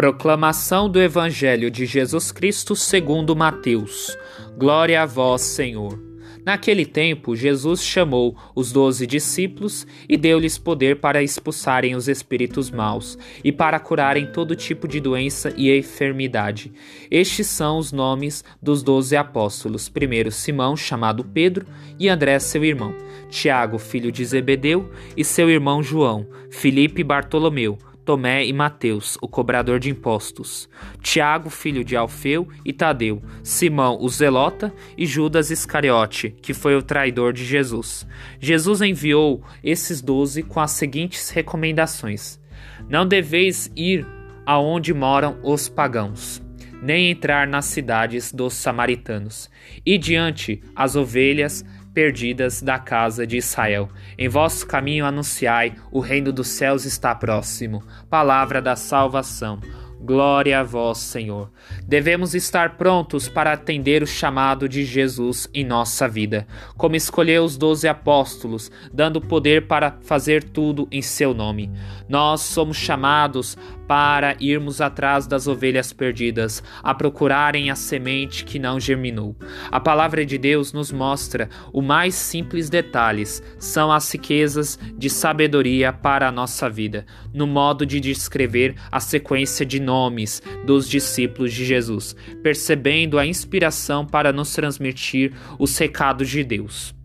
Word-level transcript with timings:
Proclamação 0.00 0.88
do 0.88 0.98
Evangelho 0.98 1.70
de 1.70 1.84
Jesus 1.84 2.32
Cristo 2.32 2.74
segundo 2.74 3.36
Mateus. 3.36 4.16
Glória 4.56 5.02
a 5.02 5.04
vós, 5.04 5.42
Senhor. 5.42 6.02
Naquele 6.42 6.86
tempo, 6.86 7.36
Jesus 7.36 7.84
chamou 7.84 8.34
os 8.56 8.72
doze 8.72 9.06
discípulos 9.06 9.86
e 10.08 10.16
deu-lhes 10.16 10.56
poder 10.56 11.00
para 11.00 11.22
expulsarem 11.22 11.94
os 11.94 12.08
espíritos 12.08 12.70
maus 12.70 13.18
e 13.44 13.52
para 13.52 13.78
curarem 13.78 14.32
todo 14.32 14.56
tipo 14.56 14.88
de 14.88 15.00
doença 15.00 15.52
e 15.54 15.70
enfermidade. 15.76 16.72
Estes 17.10 17.48
são 17.48 17.76
os 17.76 17.92
nomes 17.92 18.42
dos 18.62 18.82
doze 18.82 19.16
apóstolos: 19.16 19.90
primeiro 19.90 20.32
Simão, 20.32 20.78
chamado 20.78 21.22
Pedro, 21.22 21.66
e 21.98 22.08
André, 22.08 22.38
seu 22.38 22.64
irmão, 22.64 22.94
Tiago, 23.28 23.78
filho 23.78 24.10
de 24.10 24.24
Zebedeu, 24.24 24.90
e 25.14 25.22
seu 25.22 25.50
irmão 25.50 25.82
João, 25.82 26.26
Filipe 26.50 27.02
e 27.02 27.04
Bartolomeu. 27.04 27.76
Tomé 28.04 28.44
e 28.44 28.52
Mateus, 28.52 29.16
o 29.20 29.28
cobrador 29.28 29.78
de 29.78 29.90
impostos, 29.90 30.68
Tiago, 31.00 31.50
filho 31.50 31.84
de 31.84 31.96
Alfeu 31.96 32.48
e 32.64 32.72
Tadeu, 32.72 33.22
Simão, 33.42 33.98
o 34.00 34.08
zelota 34.08 34.72
e 34.96 35.06
Judas 35.06 35.50
Iscariote, 35.50 36.34
que 36.42 36.54
foi 36.54 36.74
o 36.74 36.82
traidor 36.82 37.32
de 37.32 37.44
Jesus. 37.44 38.06
Jesus 38.38 38.80
enviou 38.80 39.42
esses 39.62 40.00
doze 40.00 40.42
com 40.42 40.60
as 40.60 40.72
seguintes 40.72 41.30
recomendações: 41.30 42.40
Não 42.88 43.06
deveis 43.06 43.70
ir 43.76 44.06
aonde 44.46 44.92
moram 44.92 45.38
os 45.42 45.68
pagãos 45.68 46.42
nem 46.82 47.10
entrar 47.10 47.46
nas 47.46 47.66
cidades 47.66 48.32
dos 48.32 48.54
samaritanos. 48.54 49.50
E 49.84 49.98
diante 49.98 50.62
as 50.74 50.96
ovelhas 50.96 51.64
perdidas 52.00 52.62
da 52.62 52.78
casa 52.78 53.26
de 53.26 53.36
Israel. 53.36 53.90
Em 54.16 54.26
vosso 54.26 54.66
caminho 54.66 55.04
anunciai: 55.04 55.74
o 55.92 56.00
reino 56.00 56.32
dos 56.32 56.48
céus 56.48 56.86
está 56.86 57.14
próximo. 57.14 57.82
Palavra 58.08 58.62
da 58.62 58.74
salvação. 58.74 59.60
Glória 60.02 60.60
a 60.60 60.62
vós, 60.62 60.96
Senhor. 60.96 61.50
Devemos 61.86 62.34
estar 62.34 62.78
prontos 62.78 63.28
para 63.28 63.52
atender 63.52 64.02
o 64.02 64.06
chamado 64.06 64.66
de 64.66 64.82
Jesus 64.82 65.46
em 65.52 65.62
nossa 65.62 66.08
vida, 66.08 66.46
como 66.74 66.96
escolheu 66.96 67.44
os 67.44 67.58
doze 67.58 67.86
apóstolos, 67.86 68.70
dando 68.90 69.20
poder 69.20 69.66
para 69.66 69.98
fazer 70.00 70.42
tudo 70.42 70.88
em 70.90 71.02
seu 71.02 71.34
nome. 71.34 71.70
Nós 72.08 72.40
somos 72.40 72.78
chamados 72.78 73.58
para 73.86 74.36
irmos 74.38 74.80
atrás 74.80 75.26
das 75.26 75.48
ovelhas 75.48 75.92
perdidas, 75.92 76.62
a 76.80 76.94
procurarem 76.94 77.70
a 77.70 77.74
semente 77.74 78.44
que 78.44 78.56
não 78.56 78.78
germinou. 78.78 79.34
A 79.68 79.80
palavra 79.80 80.24
de 80.24 80.38
Deus 80.38 80.72
nos 80.72 80.92
mostra 80.92 81.48
o 81.72 81.82
mais 81.82 82.14
simples 82.14 82.70
detalhes, 82.70 83.42
são 83.58 83.90
as 83.90 84.08
riquezas 84.12 84.78
de 84.96 85.10
sabedoria 85.10 85.92
para 85.92 86.28
a 86.28 86.32
nossa 86.32 86.70
vida, 86.70 87.04
no 87.34 87.48
modo 87.48 87.84
de 87.84 87.98
descrever 87.98 88.76
a 88.92 89.00
sequência 89.00 89.66
de 89.66 89.80
nomes 89.90 90.40
dos 90.64 90.88
discípulos 90.88 91.52
de 91.52 91.64
Jesus, 91.64 92.14
percebendo 92.44 93.18
a 93.18 93.26
inspiração 93.26 94.06
para 94.06 94.32
nos 94.32 94.52
transmitir 94.54 95.32
os 95.58 95.76
recados 95.76 96.28
de 96.28 96.44
Deus. 96.44 96.99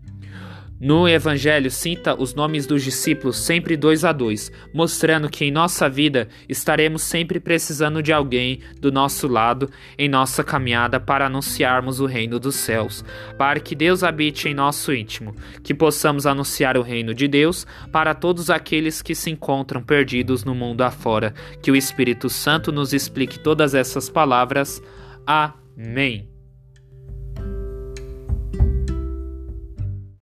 No 0.78 1.08
Evangelho, 1.08 1.70
cita 1.70 2.14
os 2.14 2.34
nomes 2.34 2.66
dos 2.66 2.84
discípulos 2.84 3.38
sempre 3.38 3.78
dois 3.78 4.04
a 4.04 4.12
dois, 4.12 4.52
mostrando 4.74 5.28
que 5.30 5.46
em 5.46 5.50
nossa 5.50 5.88
vida 5.88 6.28
estaremos 6.46 7.00
sempre 7.00 7.40
precisando 7.40 8.02
de 8.02 8.12
alguém 8.12 8.60
do 8.78 8.92
nosso 8.92 9.26
lado 9.26 9.70
em 9.96 10.06
nossa 10.06 10.44
caminhada 10.44 11.00
para 11.00 11.26
anunciarmos 11.26 11.98
o 11.98 12.04
reino 12.04 12.38
dos 12.38 12.56
céus, 12.56 13.02
para 13.38 13.58
que 13.58 13.74
Deus 13.74 14.02
habite 14.02 14.50
em 14.50 14.54
nosso 14.54 14.92
íntimo, 14.92 15.34
que 15.62 15.72
possamos 15.72 16.26
anunciar 16.26 16.76
o 16.76 16.82
reino 16.82 17.14
de 17.14 17.26
Deus 17.26 17.66
para 17.90 18.14
todos 18.14 18.50
aqueles 18.50 19.00
que 19.00 19.14
se 19.14 19.30
encontram 19.30 19.82
perdidos 19.82 20.44
no 20.44 20.54
mundo 20.54 20.82
afora. 20.82 21.32
Que 21.62 21.70
o 21.70 21.76
Espírito 21.76 22.28
Santo 22.28 22.70
nos 22.70 22.92
explique 22.92 23.38
todas 23.38 23.74
essas 23.74 24.10
palavras. 24.10 24.82
Amém. 25.26 26.35